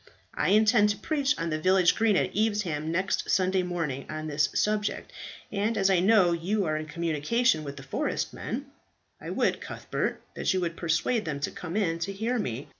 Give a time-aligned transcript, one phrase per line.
[0.33, 4.49] I intend to preach on the village green at Evesham next Sunday morning on this
[4.55, 5.13] subject,
[5.51, 8.65] and as I know you are in communication with the forest men,
[9.21, 12.67] I would, Cuthbert, that you would persuade them to come in to hear me.